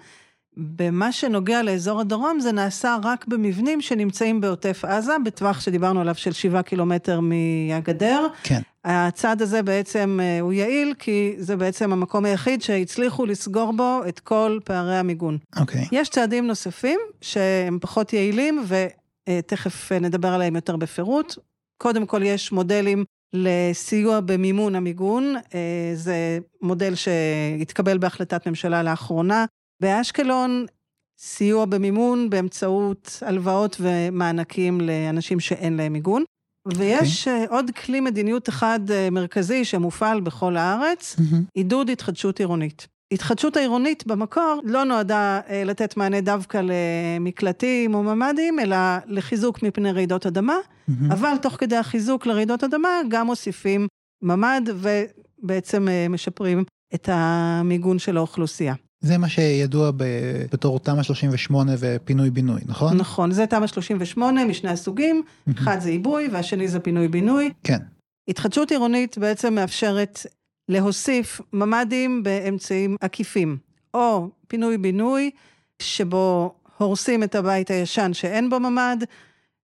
במה 0.59 1.11
שנוגע 1.11 1.63
לאזור 1.63 2.01
הדרום, 2.01 2.39
זה 2.39 2.51
נעשה 2.51 2.97
רק 3.03 3.27
במבנים 3.27 3.81
שנמצאים 3.81 4.41
בעוטף 4.41 4.85
עזה, 4.85 5.13
בטווח 5.25 5.59
שדיברנו 5.59 6.01
עליו 6.01 6.15
של 6.15 6.31
שבעה 6.31 6.63
קילומטר 6.63 7.19
מהגדר. 7.19 8.27
כן. 8.43 8.61
הצעד 8.85 9.41
הזה 9.41 9.63
בעצם 9.63 10.19
אה, 10.21 10.39
הוא 10.39 10.53
יעיל, 10.53 10.93
כי 10.99 11.35
זה 11.37 11.55
בעצם 11.55 11.93
המקום 11.93 12.25
היחיד 12.25 12.61
שהצליחו 12.61 13.25
לסגור 13.25 13.73
בו 13.73 14.01
את 14.07 14.19
כל 14.19 14.59
פערי 14.65 14.97
המיגון. 14.97 15.37
אוקיי. 15.59 15.87
יש 15.91 16.09
צעדים 16.09 16.47
נוספים 16.47 16.99
שהם 17.21 17.77
פחות 17.81 18.13
יעילים, 18.13 18.63
ותכף 19.29 19.91
נדבר 19.91 20.27
עליהם 20.27 20.55
יותר 20.55 20.75
בפירוט. 20.75 21.35
קודם 21.77 22.05
כל 22.05 22.23
יש 22.23 22.51
מודלים 22.51 23.05
לסיוע 23.33 24.19
במימון 24.19 24.75
המיגון, 24.75 25.35
אה, 25.55 25.91
זה 25.93 26.39
מודל 26.61 26.93
שהתקבל 26.95 27.97
בהחלטת 27.97 28.47
ממשלה 28.47 28.83
לאחרונה, 28.83 29.45
באשקלון, 29.81 30.65
סיוע 31.19 31.65
במימון 31.65 32.29
באמצעות 32.29 33.19
הלוואות 33.25 33.77
ומענקים 33.79 34.81
לאנשים 34.81 35.39
שאין 35.39 35.77
להם 35.77 35.93
מיגון. 35.93 36.23
ויש 36.67 37.27
okay. 37.27 37.31
אוקיי. 37.31 37.45
אה, 37.45 37.49
עוד 37.49 37.71
כלי 37.71 37.99
מדיניות 37.99 38.49
אחד 38.49 38.79
אה, 38.91 39.09
מרכזי 39.09 39.65
שמופעל 39.65 40.21
בכל 40.21 40.57
הארץ, 40.57 41.15
mm-hmm. 41.15 41.35
עידוד 41.53 41.89
התחדשות 41.89 42.39
עירונית. 42.39 42.87
התחדשות 43.11 43.57
העירונית 43.57 44.07
במקור 44.07 44.61
לא 44.63 44.83
נועדה 44.83 45.39
אה, 45.49 45.63
לתת 45.63 45.97
מענה 45.97 46.21
דווקא 46.21 46.61
למקלטים 46.63 47.93
או 47.93 48.03
ממ"דים, 48.03 48.59
אלא 48.59 48.77
לחיזוק 49.05 49.63
מפני 49.63 49.91
רעידות 49.91 50.25
אדמה, 50.25 50.57
mm-hmm. 50.57 51.13
אבל 51.13 51.37
תוך 51.41 51.53
כדי 51.53 51.75
החיזוק 51.75 52.25
לרעידות 52.25 52.63
אדמה 52.63 52.89
גם 53.07 53.25
מוסיפים 53.25 53.87
ממ"ד 54.21 54.69
ובעצם 54.75 55.87
משפרים 56.09 56.63
את 56.95 57.09
המיגון 57.11 57.99
של 57.99 58.17
האוכלוסייה. 58.17 58.73
זה 59.01 59.17
מה 59.17 59.29
שידוע 59.29 59.91
בתור 60.51 60.79
תמ"א 60.79 61.03
38 61.03 61.71
ופינוי-בינוי, 61.79 62.61
נכון? 62.65 62.97
נכון, 62.97 63.31
זה 63.31 63.45
תמ"א 63.47 63.67
38 63.67 64.45
משני 64.45 64.69
הסוגים, 64.69 65.23
אחד 65.51 65.79
זה 65.79 65.89
עיבוי 65.89 66.27
והשני 66.31 66.67
זה 66.67 66.79
פינוי-בינוי. 66.79 67.51
כן. 67.63 67.77
התחדשות 68.27 68.71
עירונית 68.71 69.17
בעצם 69.17 69.53
מאפשרת 69.53 70.19
להוסיף 70.69 71.41
ממ"דים 71.53 72.23
באמצעים 72.23 72.95
עקיפים, 73.01 73.57
או 73.93 74.29
פינוי-בינוי, 74.47 75.31
שבו 75.81 76.53
הורסים 76.77 77.23
את 77.23 77.35
הבית 77.35 77.71
הישן 77.71 78.13
שאין 78.13 78.49
בו 78.49 78.59
ממ"ד, 78.59 79.03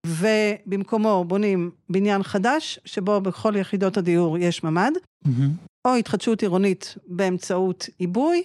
ובמקומו 0.08 1.26
בונים 1.28 1.72
בניין 1.90 2.24
חדש, 2.24 2.80
שבו 2.86 3.22
בכל 3.22 3.56
יחידות 3.56 3.98
הדיור 3.98 4.38
יש 4.38 4.64
ממ"ד, 4.64 4.92
או 5.86 5.96
התחדשות 5.96 6.42
עירונית 6.42 6.96
באמצעות 7.08 7.90
עיבוי. 7.98 8.44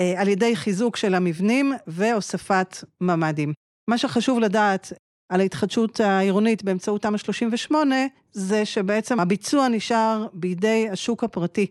אה, 0.00 0.20
על 0.20 0.28
ידי 0.28 0.56
חיזוק 0.56 0.96
של 0.96 1.14
המבנים 1.14 1.72
והוספת 1.86 2.84
ממ"דים. 3.00 3.52
מה 3.88 3.98
שחשוב 3.98 4.38
לדעת 4.40 4.92
על 5.28 5.40
ההתחדשות 5.40 6.00
העירונית 6.00 6.62
באמצעות 6.62 7.02
תמ"א 7.02 7.18
38, 7.18 7.96
זה 8.32 8.64
שבעצם 8.64 9.20
הביצוע 9.20 9.68
נשאר 9.68 10.26
בידי 10.32 10.88
השוק 10.92 11.24
הפרטי. 11.24 11.66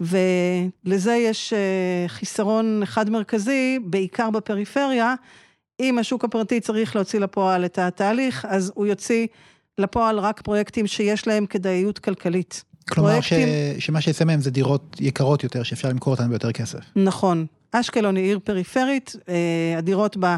ולזה 0.00 1.14
יש 1.14 1.52
אה, 1.52 2.04
חיסרון 2.08 2.82
אחד 2.82 3.10
מרכזי, 3.10 3.78
בעיקר 3.84 4.30
בפריפריה. 4.30 5.14
אם 5.80 5.98
השוק 5.98 6.24
הפרטי 6.24 6.60
צריך 6.60 6.96
להוציא 6.96 7.20
לפועל 7.20 7.64
את 7.64 7.78
התהליך, 7.78 8.44
אז 8.44 8.72
הוא 8.74 8.86
יוציא 8.86 9.26
לפועל 9.78 10.18
רק 10.18 10.40
פרויקטים 10.42 10.86
שיש 10.86 11.26
להם 11.26 11.46
כדאיות 11.46 11.98
כלכלית. 11.98 12.64
כלומר 12.90 13.10
פרויקטים... 13.10 13.48
ש... 13.78 13.84
שמה 13.84 14.00
שיצא 14.00 14.24
מהם 14.24 14.40
זה 14.40 14.50
דירות 14.50 14.96
יקרות 15.00 15.44
יותר, 15.44 15.62
שאפשר 15.62 15.88
למכור 15.88 16.12
אותן 16.12 16.28
ביותר 16.28 16.52
כסף. 16.52 16.80
נכון. 16.96 17.46
אשקלון 17.72 18.16
היא 18.16 18.24
עיר 18.24 18.38
פריפרית, 18.44 19.16
אה, 19.28 19.74
הדירות 19.78 20.16
בה 20.16 20.36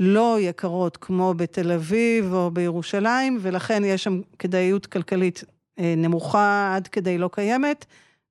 לא 0.00 0.36
יקרות 0.40 0.96
כמו 0.96 1.34
בתל 1.36 1.72
אביב 1.72 2.32
או 2.32 2.50
בירושלים, 2.50 3.38
ולכן 3.40 3.82
יש 3.84 4.04
שם 4.04 4.20
כדאיות 4.38 4.86
כלכלית 4.86 5.44
אה, 5.78 5.94
נמוכה 5.96 6.72
עד 6.76 6.88
כדי 6.88 7.18
לא 7.18 7.30
קיימת, 7.32 7.84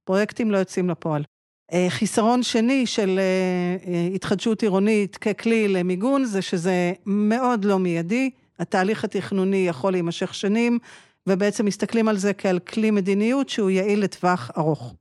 פרויקטים 0.04 0.52
לא 0.52 0.58
יוצאים 0.58 0.90
לפועל. 0.90 1.24
אה, 1.74 1.86
חיסרון 1.90 2.44
שני 2.44 2.86
של 2.86 3.20
התחדשות 4.16 4.62
עירונית 4.62 5.18
ככלי 5.18 5.68
למיגון, 5.68 6.26
זה 6.26 6.42
שזה 6.42 6.94
מאוד 7.06 7.66
לא 7.66 7.80
מיידי, 7.80 8.30
התהליך 8.60 9.04
התכנוני 9.04 9.68
יכול 9.68 9.92
להימשך 9.92 10.34
שנים. 10.34 10.80
ובעצם 11.28 11.66
מסתכלים 11.66 12.08
על 12.08 12.18
זה 12.18 12.34
כעל 12.34 12.60
כלי 12.60 12.92
מדיניות 12.92 13.50
שהוא 13.50 13.70
יעיל 13.70 14.04
לטווח 14.04 14.52
ארוך. 14.58 14.94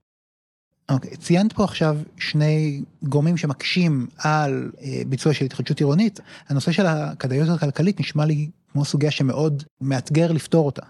אוקיי, 0.89 1.11
okay, 1.11 1.17
ציינת 1.17 1.53
פה 1.53 1.65
עכשיו 1.65 1.97
שני 2.19 2.83
גורמים 3.03 3.37
שמקשים 3.37 4.07
על 4.19 4.71
אה, 4.83 5.03
ביצוע 5.07 5.35
של 5.35 5.45
התחדשות 5.45 5.81
עירונית. 5.81 6.21
הנושא 6.49 6.73
של 6.73 6.87
הכדאיות 6.87 7.49
הכלכלית 7.49 8.01
נשמע 8.01 8.25
לי 8.25 8.51
כמו 8.73 8.85
סוגיה 8.85 9.11
שמאוד 9.11 9.63
מאתגר 9.81 10.33
לפתור 10.33 10.67
אותה. 10.67 10.83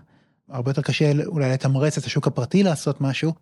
הרבה 0.48 0.70
יותר 0.70 0.82
קשה 0.82 1.12
אולי 1.26 1.50
לתמרץ 1.50 1.98
את 1.98 2.04
השוק 2.04 2.26
הפרטי 2.26 2.62
לעשות 2.62 3.00
משהו. 3.00 3.32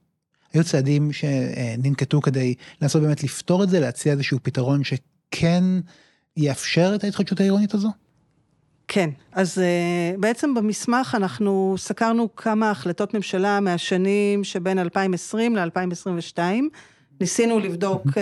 היו 0.52 0.64
צעדים 0.64 1.12
שננקטו 1.12 2.20
כדי 2.20 2.54
לנסות 2.82 3.02
באמת 3.02 3.24
לפתור 3.24 3.64
את 3.64 3.70
זה, 3.70 3.80
להציע 3.80 4.12
איזשהו 4.12 4.38
פתרון 4.42 4.82
שכן 4.84 5.64
יאפשר 6.36 6.92
את 6.94 7.04
ההתחדשות 7.04 7.40
העירונית 7.40 7.74
הזו? 7.74 7.88
כן, 8.88 9.10
אז 9.32 9.58
uh, 9.58 10.20
בעצם 10.20 10.54
במסמך 10.54 11.14
אנחנו 11.18 11.74
סקרנו 11.78 12.36
כמה 12.36 12.70
החלטות 12.70 13.14
ממשלה 13.14 13.60
מהשנים 13.60 14.44
שבין 14.44 14.78
2020 14.78 15.56
ל-2022. 15.56 16.38
ניסינו 17.20 17.58
לבדוק 17.58 18.06
uh, 18.06 18.16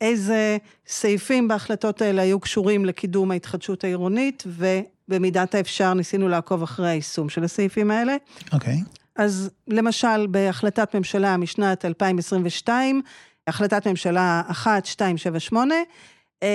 איזה 0.00 0.56
סעיפים 0.86 1.48
בהחלטות 1.48 2.02
האלה 2.02 2.22
היו 2.22 2.40
קשורים 2.40 2.84
לקידום 2.84 3.30
ההתחדשות 3.30 3.84
העירונית, 3.84 4.44
ובמידת 4.46 5.54
האפשר 5.54 5.94
ניסינו 5.94 6.28
לעקוב 6.28 6.62
אחרי 6.62 6.88
היישום 6.88 7.28
של 7.28 7.44
הסעיפים 7.44 7.90
האלה. 7.90 8.16
אוקיי. 8.52 8.74
Okay. 8.74 8.96
אז 9.16 9.50
למשל, 9.68 10.26
בהחלטת 10.26 10.96
ממשלה 10.96 11.36
משנת 11.36 11.84
2022, 11.84 13.02
החלטת 13.46 13.86
ממשלה 13.86 14.42
1278, 14.48 15.74
אה, 15.74 15.80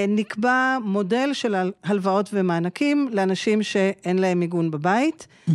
נקבע 0.08 0.78
מודל 0.84 1.30
של 1.34 1.56
הלוואות 1.84 2.30
ומענקים 2.34 3.10
לאנשים 3.12 3.64
שאין 3.64 4.20
להם 4.20 4.40
מיגון 4.40 4.72
בבית. 4.72 5.28
Mm-hmm. 5.50 5.52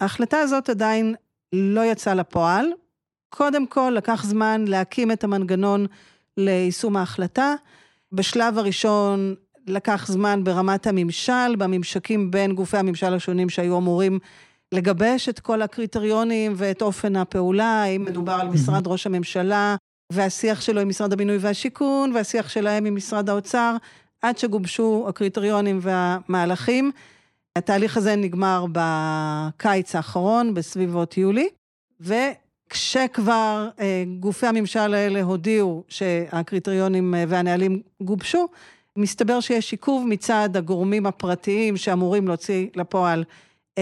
ההחלטה 0.00 0.38
הזאת 0.38 0.68
עדיין 0.68 1.14
לא 1.52 1.84
יצאה 1.84 2.14
לפועל. 2.14 2.66
קודם 3.28 3.66
כל, 3.66 3.92
לקח 3.96 4.24
זמן 4.24 4.64
להקים 4.68 5.12
את 5.12 5.24
המנגנון 5.24 5.86
ליישום 6.36 6.96
ההחלטה. 6.96 7.54
בשלב 8.12 8.58
הראשון 8.58 9.34
לקח 9.66 10.06
זמן 10.08 10.44
ברמת 10.44 10.86
הממשל, 10.86 11.56
בממשקים 11.58 12.30
בין 12.30 12.54
גופי 12.54 12.76
הממשל 12.76 13.14
השונים 13.14 13.48
שהיו 13.48 13.78
אמורים 13.78 14.18
לגבש 14.72 15.28
את 15.28 15.40
כל 15.40 15.62
הקריטריונים 15.62 16.52
ואת 16.56 16.82
אופן 16.82 17.16
הפעולה, 17.16 17.82
האם 17.82 18.04
מדובר 18.04 18.32
על 18.32 18.48
משרד 18.48 18.86
ראש 18.86 19.06
הממשלה, 19.06 19.76
והשיח 20.12 20.60
שלו 20.60 20.80
עם 20.80 20.88
משרד 20.88 21.12
הבינוי 21.12 21.36
והשיכון, 21.36 22.12
והשיח 22.14 22.48
שלהם 22.48 22.84
עם 22.84 22.94
משרד 22.94 23.30
האוצר, 23.30 23.76
עד 24.22 24.38
שגובשו 24.38 25.06
הקריטריונים 25.08 25.78
והמהלכים. 25.82 26.90
התהליך 27.56 27.96
הזה 27.96 28.16
נגמר 28.16 28.66
בקיץ 28.72 29.96
האחרון, 29.96 30.54
בסביבות 30.54 31.18
יולי, 31.18 31.48
וכשכבר 32.00 33.68
אה, 33.80 34.04
גופי 34.20 34.46
הממשל 34.46 34.94
האלה 34.94 35.22
הודיעו 35.22 35.84
שהקריטריונים 35.88 37.14
אה, 37.14 37.24
והנהלים 37.28 37.82
גובשו, 38.02 38.48
מסתבר 38.96 39.40
שיש 39.40 39.72
עיכוב 39.72 40.06
מצד 40.08 40.50
הגורמים 40.54 41.06
הפרטיים 41.06 41.76
שאמורים 41.76 42.28
להוציא 42.28 42.68
לפועל 42.74 43.24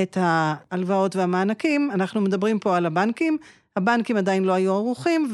את 0.02 0.17
ההלוואות 0.21 1.17
והמענקים. 1.17 1.91
אנחנו 1.91 2.21
מדברים 2.21 2.59
פה 2.59 2.76
על 2.76 2.87
הבנקים, 2.87 3.38
הבנקים 3.76 4.17
עדיין 4.17 4.45
לא 4.45 4.52
היו 4.52 4.73
ערוכים, 4.73 5.29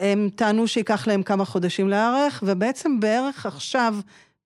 והם 0.00 0.28
טענו 0.34 0.68
שייקח 0.68 1.06
להם 1.06 1.22
כמה 1.22 1.44
חודשים 1.44 1.88
להיערך, 1.88 2.42
ובעצם 2.46 3.00
בערך 3.00 3.46
עכשיו, 3.46 3.94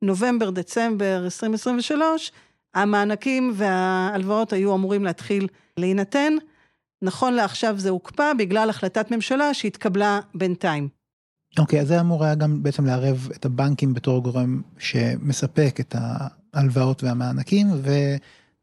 נובמבר, 0.03 0.51
דצמבר 0.51 1.21
2023, 1.25 2.33
המענקים 2.75 3.53
וההלוואות 3.55 4.53
היו 4.53 4.75
אמורים 4.75 5.05
להתחיל 5.05 5.47
להינתן. 5.77 6.33
נכון 7.03 7.35
לעכשיו 7.35 7.79
זה 7.79 7.91
הוקפא 7.91 8.33
בגלל 8.39 8.71
החלטת 8.71 9.11
ממשלה 9.11 9.55
שהתקבלה 9.55 10.21
בינתיים. 10.35 10.89
אוקיי, 11.59 11.79
okay, 11.79 11.83
אז 11.83 11.89
זה 11.89 12.01
אמור 12.01 12.25
היה 12.25 12.35
גם 12.35 12.63
בעצם 12.63 12.87
לערב 12.87 13.29
את 13.37 13.45
הבנקים 13.45 13.95
בתור 13.95 14.23
גורם 14.23 14.63
שמספק 14.79 15.77
את 15.81 15.95
ההלוואות 16.55 17.05
והמענקים, 17.05 17.67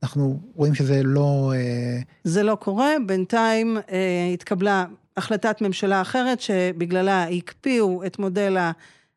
ואנחנו 0.05 0.39
רואים 0.55 0.75
שזה 0.75 1.03
לא... 1.03 1.53
אה, 1.55 1.99
זה 2.23 2.43
לא 2.43 2.55
קורה, 2.55 2.91
בינתיים 3.05 3.77
אה, 3.77 4.29
התקבלה 4.33 4.85
החלטת 5.17 5.61
ממשלה 5.61 6.01
אחרת 6.01 6.41
שבגללה 6.41 7.23
הקפיאו 7.23 8.05
את 8.05 8.19
מודל 8.19 8.57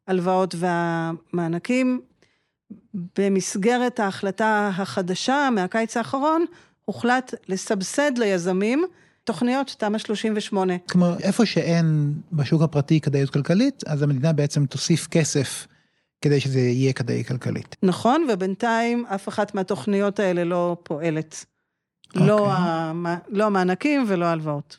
ההלוואות 0.08 0.54
והמענקים. 0.58 2.00
במסגרת 3.18 4.00
ההחלטה 4.00 4.70
החדשה 4.76 5.48
מהקיץ 5.54 5.96
האחרון, 5.96 6.44
הוחלט 6.84 7.34
לסבסד 7.48 8.18
ליזמים 8.18 8.84
תוכניות 9.24 9.76
תמ"א 9.78 9.98
38. 9.98 10.74
כלומר, 10.90 11.16
איפה 11.18 11.46
שאין 11.46 12.14
בשוק 12.32 12.62
הפרטי 12.62 13.00
כדאיות 13.00 13.30
כלכלית, 13.30 13.82
אז 13.86 14.02
המדינה 14.02 14.32
בעצם 14.32 14.66
תוסיף 14.66 15.06
כסף 15.06 15.66
כדי 16.20 16.40
שזה 16.40 16.60
יהיה 16.60 16.92
כדאי 16.92 17.24
כלכלית. 17.24 17.76
נכון, 17.82 18.26
ובינתיים 18.32 19.06
אף 19.06 19.28
אחת 19.28 19.54
מהתוכניות 19.54 20.20
האלה 20.20 20.44
לא 20.44 20.76
פועלת. 20.82 21.44
Okay. 22.16 22.20
לא, 22.20 22.38
אוקיי. 22.38 22.54
המ... 22.56 23.06
לא 23.28 23.44
המענקים 23.46 24.04
ולא 24.08 24.24
ההלוואות. 24.24 24.78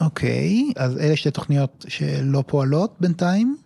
אוקיי, 0.00 0.70
okay, 0.70 0.82
אז 0.82 0.98
אלה 0.98 1.16
שתי 1.16 1.30
תוכניות 1.30 1.84
שלא 1.88 2.44
פועלות 2.46 2.96
בינתיים. 3.00 3.56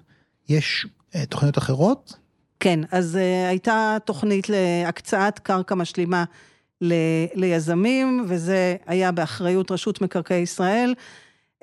יש 0.48 0.86
uh, 1.12 1.16
תוכניות 1.28 1.58
אחרות? 1.58 2.16
כן, 2.60 2.80
אז 2.90 3.16
uh, 3.16 3.48
הייתה 3.48 3.96
תוכנית 4.04 4.46
להקצאת 4.48 5.38
קרקע 5.38 5.74
משלימה 5.74 6.24
ל, 6.80 6.94
ליזמים, 7.34 8.24
וזה 8.28 8.76
היה 8.86 9.12
באחריות 9.12 9.70
רשות 9.70 10.00
מקרקעי 10.00 10.40
ישראל. 10.40 10.94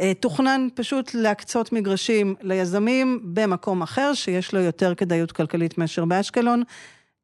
Uh, 0.02 0.04
תוכנן 0.20 0.68
פשוט 0.76 1.14
להקצות 1.14 1.72
מגרשים 1.72 2.36
ליזמים 2.42 3.20
במקום 3.24 3.82
אחר, 3.82 4.14
שיש 4.14 4.54
לו 4.54 4.60
יותר 4.60 4.96
כדאיות 4.96 5.32
כלכלית 5.32 5.78
מאשר 5.78 6.06
באשקלון. 6.06 6.64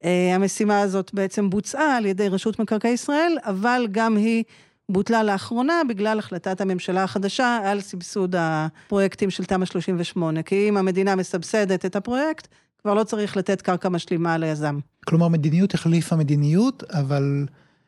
Uh, 0.04 0.08
המשימה 0.36 0.82
הזאת 0.82 1.14
בעצם 1.14 1.50
בוצעה 1.50 1.98
על 1.98 2.06
ידי 2.06 2.30
רשות 2.30 2.60
מקרקעי 2.60 2.92
ישראל, 2.92 3.38
אבל 3.44 3.88
גם 3.92 4.18
היא 4.18 4.44
בוטלה 4.90 5.24
לאחרונה 5.24 5.82
בגלל 5.90 6.20
החלטת 6.20 6.62
הממשלה 6.62 7.04
החדשה 7.04 7.60
על 7.64 7.82
סבסוד 7.82 8.36
הפרויקטים 8.38 9.30
של 9.30 9.46
תמ"א 9.46 9.66
38. 9.66 10.44
כי 10.44 10.70
אם 10.70 10.78
המדינה 10.78 11.16
מסבסדת 11.16 11.86
את 11.86 11.96
הפרויקט, 11.96 12.48
כבר 12.82 12.94
לא 12.94 13.04
צריך 13.04 13.38
לתת 13.38 13.62
קרקע 13.62 13.90
משלימה 13.90 14.38
ליזם. 14.38 14.80
כלומר, 15.06 15.28
מדיניות 15.28 15.74
החליפה 15.74 16.16
מדיניות, 16.16 16.84
אבל 16.90 17.46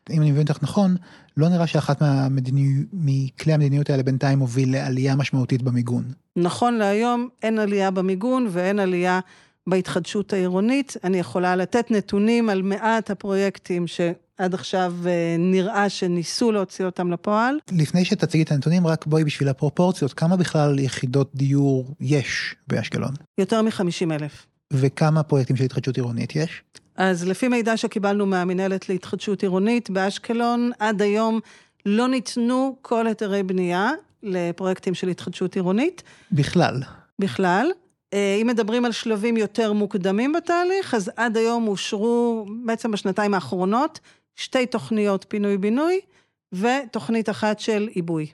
אם 0.10 0.22
אני 0.22 0.32
מבין 0.32 0.42
אותך 0.42 0.64
נכון, 0.64 0.96
לא 1.38 1.50
נראה 1.50 1.68
שאחת 1.68 2.02
מהמדיני... 2.02 2.74
מכלי 2.94 3.54
המדיניות 3.54 3.90
האלה 3.90 4.04
בינתיים 4.04 4.40
הוביל 4.40 4.72
לעלייה 4.72 5.16
משמעותית 5.16 5.62
במיגון. 5.62 6.04
נכון 6.36 6.74
להיום 6.74 7.28
אין 7.44 7.60
עלייה 7.60 7.92
במיגון 7.92 8.48
ואין 8.50 8.80
עלייה 8.80 9.20
בהתחדשות 9.68 10.34
העירונית. 10.34 10.98
אני 11.04 11.20
יכולה 11.20 11.56
לתת 11.56 11.92
נתונים 11.92 12.50
על 12.50 12.62
מעט 12.62 13.12
הפרויקטים 13.12 13.88
שעד 13.88 14.54
עכשיו 14.54 14.94
אה, 15.06 15.36
נראה 15.40 15.90
שניסו 15.90 16.52
להוציא 16.52 16.86
אותם 16.86 17.12
לפועל. 17.12 17.58
לפני 17.72 18.06
שתציגי 18.06 18.44
את 18.44 18.52
הנתונים, 18.52 18.88
רק 18.88 19.06
בואי 19.06 19.24
בשביל 19.24 19.50
הפרופורציות, 19.50 20.14
כמה 20.14 20.38
בכלל 20.38 20.80
יחידות 20.80 21.32
דיור 21.36 21.96
יש 22.00 22.56
באשקלון? 22.68 23.12
יותר 23.38 23.62
מ-50 23.62 24.12
אלף. 24.12 24.46
וכמה 24.74 25.24
פרויקטים 25.24 25.56
של 25.56 25.64
התחדשות 25.64 25.98
עירונית 25.98 26.36
יש? 26.36 26.64
אז 27.02 27.28
לפי 27.28 27.48
מידע 27.48 27.78
שקיבלנו 27.78 28.26
מהמינהלת 28.26 28.90
להתחדשות 28.90 29.42
עירונית 29.42 29.90
באשקלון, 29.90 30.72
עד 30.80 31.02
היום 31.02 31.40
לא 31.86 32.08
ניתנו 32.08 32.76
כל 32.82 33.08
היתרי 33.08 33.44
בנייה 33.44 33.92
לפרויקטים 34.24 34.94
של 34.94 35.08
התחדשות 35.08 35.56
עירונית. 35.56 36.04
בכלל. 36.32 36.82
בכלל. 37.20 37.72
אה, 38.14 38.38
אם 38.42 38.48
מדברים 38.48 38.86
על 38.86 38.92
שלבים 38.92 39.38
יותר 39.38 39.74
מוקדמים 39.74 40.34
בתהליך, 40.34 40.94
אז 40.94 41.12
עד 41.16 41.38
היום 41.38 41.68
אושרו, 41.68 42.46
בעצם 42.66 42.92
בשנתיים 42.92 43.34
האחרונות, 43.34 44.00
שתי 44.36 44.66
תוכניות 44.66 45.26
פינוי-בינוי 45.28 46.00
ותוכנית 46.54 47.30
אחת 47.30 47.60
של 47.60 47.90
עיבוי. 47.92 48.28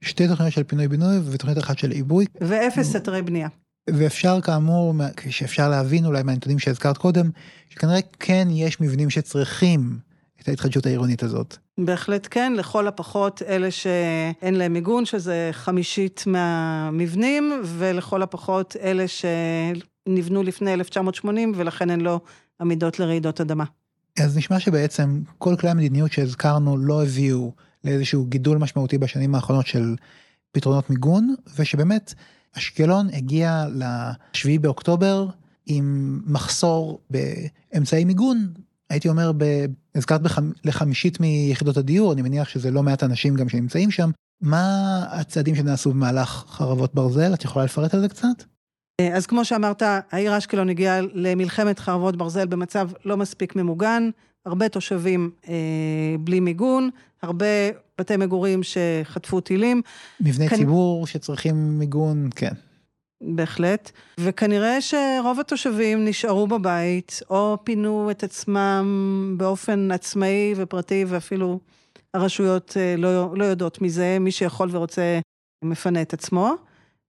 שתי 0.00 0.28
תוכניות 0.28 0.52
של 0.52 0.62
פינוי-בינוי 0.62 1.16
ותוכנית 1.30 1.58
אחת 1.58 1.78
של 1.78 1.90
עיבוי. 1.90 2.26
ואפס 2.40 2.94
היתרי 2.94 3.22
בנייה. 3.22 3.48
ואפשר 3.90 4.40
כאמור, 4.40 4.94
שאפשר 5.30 5.68
להבין 5.68 6.04
אולי 6.04 6.22
מהנתונים 6.22 6.58
שהזכרת 6.58 6.98
קודם, 6.98 7.30
שכנראה 7.68 7.98
כן 8.18 8.48
יש 8.50 8.80
מבנים 8.80 9.10
שצריכים 9.10 9.98
את 10.40 10.48
ההתחדשות 10.48 10.86
העירונית 10.86 11.22
הזאת. 11.22 11.56
בהחלט 11.78 12.28
כן, 12.30 12.52
לכל 12.56 12.88
הפחות 12.88 13.42
אלה 13.42 13.70
שאין 13.70 14.54
להם 14.54 14.72
מיגון, 14.72 15.04
שזה 15.04 15.48
חמישית 15.52 16.24
מהמבנים, 16.26 17.62
ולכל 17.64 18.22
הפחות 18.22 18.76
אלה 18.82 19.04
שנבנו 19.08 20.42
לפני 20.42 20.74
1980 20.74 21.52
ולכן 21.56 21.90
הן 21.90 22.00
לא 22.00 22.20
עמידות 22.60 22.98
לרעידות 22.98 23.40
אדמה. 23.40 23.64
אז 24.20 24.36
נשמע 24.36 24.60
שבעצם 24.60 25.20
כל 25.38 25.56
כלי 25.56 25.70
המדיניות 25.70 26.12
שהזכרנו 26.12 26.76
לא 26.76 27.02
הביאו 27.02 27.52
לאיזשהו 27.84 28.24
גידול 28.24 28.58
משמעותי 28.58 28.98
בשנים 28.98 29.34
האחרונות 29.34 29.66
של 29.66 29.94
פתרונות 30.52 30.90
מיגון, 30.90 31.34
ושבאמת 31.58 32.14
אשקלון 32.58 33.08
הגיע 33.12 33.64
ל-7 33.74 34.60
באוקטובר 34.60 35.26
עם 35.66 36.20
מחסור 36.26 37.00
באמצעי 37.10 38.04
מיגון, 38.04 38.48
הייתי 38.90 39.08
אומר, 39.08 39.32
ב... 39.36 39.44
הזכרת 39.94 40.22
בח... 40.22 40.38
לחמישית 40.64 41.20
מיחידות 41.20 41.76
הדיור, 41.76 42.12
אני 42.12 42.22
מניח 42.22 42.48
שזה 42.48 42.70
לא 42.70 42.82
מעט 42.82 43.02
אנשים 43.02 43.34
גם 43.34 43.48
שנמצאים 43.48 43.90
שם. 43.90 44.10
מה 44.40 45.04
הצעדים 45.10 45.54
שנעשו 45.54 45.90
במהלך 45.90 46.44
חרבות 46.48 46.94
ברזל? 46.94 47.34
את 47.34 47.44
יכולה 47.44 47.64
לפרט 47.64 47.94
על 47.94 48.00
זה 48.00 48.08
קצת? 48.08 48.44
אז 49.12 49.26
כמו 49.26 49.44
שאמרת, 49.44 49.82
העיר 50.10 50.38
אשקלון 50.38 50.68
הגיעה 50.68 51.00
למלחמת 51.14 51.78
חרבות 51.78 52.16
ברזל 52.16 52.46
במצב 52.46 52.90
לא 53.04 53.16
מספיק 53.16 53.56
ממוגן, 53.56 54.10
הרבה 54.46 54.68
תושבים 54.68 55.30
אה, 55.48 55.54
בלי 56.20 56.40
מיגון, 56.40 56.90
הרבה 57.22 57.46
בתי 57.98 58.16
מגורים 58.16 58.60
שחטפו 58.62 59.40
טילים. 59.40 59.82
מבני 60.20 60.48
כנ... 60.48 60.56
ציבור 60.56 61.06
שצריכים 61.06 61.78
מיגון, 61.78 62.28
כן. 62.36 62.52
בהחלט, 63.20 63.90
וכנראה 64.20 64.80
שרוב 64.80 65.40
התושבים 65.40 66.04
נשארו 66.04 66.46
בבית, 66.46 67.20
או 67.30 67.58
פינו 67.64 68.10
את 68.10 68.22
עצמם 68.22 69.34
באופן 69.38 69.90
עצמאי 69.92 70.54
ופרטי, 70.56 71.04
ואפילו 71.08 71.60
הרשויות 72.14 72.76
אה, 72.76 72.94
לא, 72.98 73.34
לא 73.36 73.44
יודעות 73.44 73.82
מזה, 73.82 74.16
מי 74.20 74.30
שיכול 74.30 74.68
ורוצה 74.72 75.20
מפנה 75.64 76.02
את 76.02 76.12
עצמו. 76.12 76.54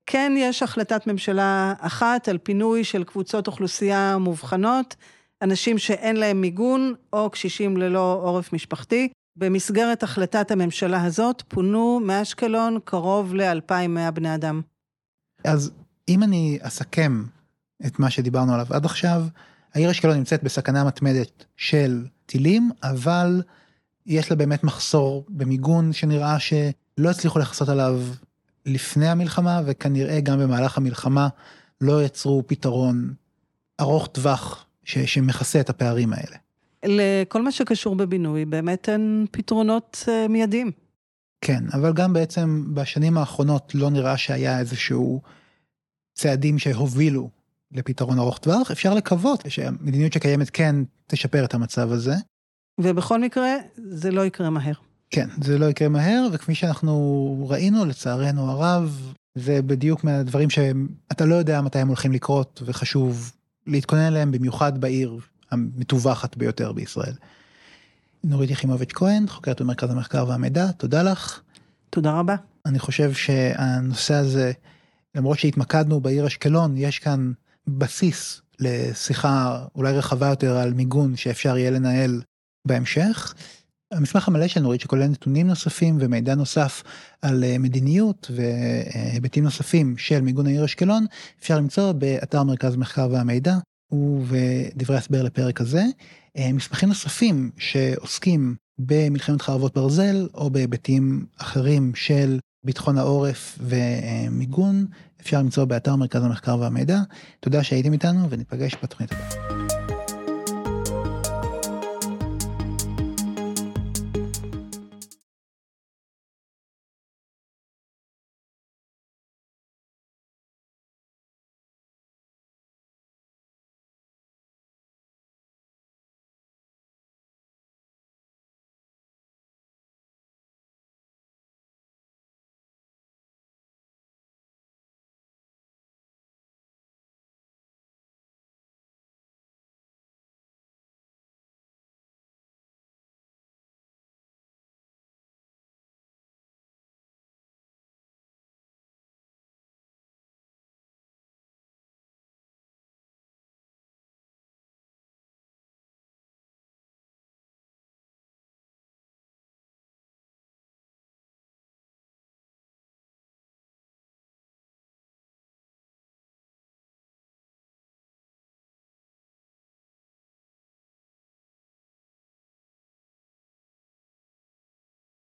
כן, 0.06 0.34
יש 0.38 0.64
החלטת 0.64 1.08
ממשלה 1.08 1.74
אחת 1.80 2.28
על 2.28 2.38
פינוי 2.38 2.84
של 2.84 3.04
קבוצות 3.04 3.48
אוכלוסייה 3.48 4.18
מובחנות, 4.18 4.96
אנשים 5.42 5.78
שאין 5.78 6.16
להם 6.16 6.42
מיגון, 6.42 6.94
או 7.14 7.30
קשישים 7.30 7.78
ללא 7.78 8.20
עורף 8.24 8.54
משפחתי. 8.54 9.10
במסגרת 9.36 10.04
החלטת 10.04 10.52
הממשלה 10.52 11.04
הזאת 11.04 11.44
פונו 11.48 12.00
מאשקלון 12.00 12.80
קרוב 12.84 13.36
ל-2,100 13.36 14.12
בני 14.12 14.36
אדם. 14.36 14.62
אז 15.44 15.72
אם 16.10 16.24
אני 16.24 16.60
אסכם 16.62 17.24
את 17.86 18.00
מה 18.00 18.10
שדיברנו 18.10 18.54
עליו 18.54 18.66
עד 18.70 18.86
עכשיו, 18.86 19.24
העיר 19.74 19.92
אשקלון 19.92 20.18
נמצאת 20.18 20.44
בסכנה 20.44 20.84
מתמדת 20.84 21.46
של 21.58 22.06
טילים, 22.26 22.72
אבל 22.84 23.42
יש 24.06 24.30
לה 24.30 24.36
באמת 24.36 24.64
מחסור 24.64 25.26
במיגון 25.30 25.94
שנראה 25.94 26.40
שלא 26.40 27.10
הצליחו 27.10 27.40
לכסות 27.40 27.70
עליו 27.70 28.02
לפני 28.66 29.08
המלחמה, 29.08 29.62
וכנראה 29.66 30.22
גם 30.22 30.40
במהלך 30.40 30.78
המלחמה 30.78 31.28
לא 31.82 32.04
יצרו 32.04 32.44
פתרון 32.48 33.14
ארוך 33.80 34.08
טווח 34.08 34.66
ש, 34.86 34.98
שמכסה 34.98 35.60
את 35.60 35.70
הפערים 35.70 36.14
האלה. 36.14 36.38
לכל 36.86 37.42
מה 37.42 37.52
שקשור 37.52 37.96
בבינוי, 37.96 38.46
באמת 38.46 38.90
אין 38.90 39.26
פתרונות 39.32 40.06
uh, 40.06 40.28
מיידיים. 40.30 40.72
כן, 41.42 41.64
אבל 41.74 41.94
גם 41.94 42.14
בעצם 42.14 42.66
בשנים 42.74 43.18
האחרונות 43.18 43.76
לא 43.76 43.90
נראה 43.90 44.18
שהיה 44.18 44.60
איזשהו 44.60 45.22
צעדים 46.14 46.60
שהובילו 46.60 47.30
לפתרון 47.72 48.20
ארוך 48.20 48.38
טווח, 48.38 48.72
אפשר 48.72 48.94
לקוות 48.94 49.44
שהמדיניות 49.48 50.14
שקיימת 50.14 50.50
כן 50.50 50.76
תשפר 51.08 51.46
את 51.46 51.54
המצב 51.54 51.92
הזה. 51.92 52.14
ובכל 52.82 53.22
מקרה, 53.22 53.56
זה 53.76 54.12
לא 54.12 54.26
יקרה 54.26 54.50
מהר. 54.50 54.74
כן, 55.10 55.30
זה 55.42 55.58
לא 55.58 55.66
יקרה 55.66 55.90
מהר, 55.90 56.28
וכפי 56.34 56.56
שאנחנו 56.56 57.46
ראינו, 57.50 57.86
לצערנו 57.86 58.52
הרב, 58.52 59.14
זה 59.36 59.62
בדיוק 59.62 60.04
מהדברים 60.04 60.50
שאתה 60.50 61.26
לא 61.26 61.36
יודע 61.36 61.62
מתי 61.62 61.80
הם 61.80 61.88
הולכים 61.88 62.12
לקרות, 62.12 62.62
וחשוב 62.66 63.32
להתכונן 63.68 64.02
אליהם, 64.02 64.32
במיוחד 64.32 64.82
בעיר 64.82 65.20
המטווחת 65.52 66.38
ביותר 66.38 66.72
בישראל. 66.72 67.14
נורית 68.24 68.50
יחימוביץ' 68.50 68.92
כהן, 68.94 69.28
חוקרת 69.28 69.62
במרכז 69.62 69.92
המחקר 69.92 70.26
והמידע, 70.28 70.72
תודה 70.72 71.04
לך. 71.04 71.40
תודה 71.90 72.20
רבה. 72.20 72.36
אני 72.66 72.80
חושב 72.80 73.14
שהנושא 73.14 74.14
הזה, 74.14 74.52
למרות 75.16 75.40
שהתמקדנו 75.40 76.02
בעיר 76.02 76.28
אשקלון, 76.28 76.78
יש 76.78 77.00
כאן 77.00 77.32
בסיס 77.68 78.42
לשיחה 78.60 79.66
אולי 79.76 79.94
רחבה 79.94 80.28
יותר 80.28 80.58
על 80.58 80.74
מיגון 80.74 81.16
שאפשר 81.16 81.58
יהיה 81.58 81.72
לנהל 81.72 82.22
בהמשך. 82.68 83.34
המסמך 83.94 84.28
המלא 84.28 84.48
של 84.48 84.60
נורית 84.60 84.82
שכולל 84.82 85.08
נתונים 85.08 85.48
נוספים 85.48 85.98
ומידע 86.00 86.36
נוסף 86.36 86.84
על 87.22 87.44
אה, 87.44 87.58
מדיניות 87.60 88.32
והיבטים 88.36 89.44
נוספים 89.44 89.98
של 89.98 90.22
מיגון 90.22 90.48
העיר 90.48 90.66
אשקלון 90.66 91.06
אפשר 91.40 91.58
למצוא 91.58 91.92
באתר 91.92 92.44
מרכז 92.44 92.76
מחקר 92.76 93.08
והמידע 93.12 93.58
ובדברי 93.92 94.98
הסבר 94.98 95.24
לפרק 95.24 95.62
הזה. 95.62 95.84
אה, 96.38 96.54
מסמכים 96.54 96.90
נוספים 96.90 97.52
שעוסקים 97.58 98.56
במלחמת 98.80 99.42
חרבות 99.42 99.74
ברזל 99.76 100.28
או 100.34 100.50
בהיבטים 100.50 101.26
אחרים 101.38 101.92
של 101.96 102.40
ביטחון 102.64 102.98
העורף 102.98 103.60
ומיגון 103.62 104.86
אפשר 105.22 105.40
למצוא 105.40 105.66
באתר 105.66 105.96
מרכז 105.96 106.24
המחקר 106.24 106.60
והמידע. 106.60 107.00
תודה 107.40 107.64
שהייתם 107.64 107.94
איתנו 107.94 108.30
וניפגש 108.30 108.76
בתוכנית 108.84 109.12
הבאה. 109.12 109.65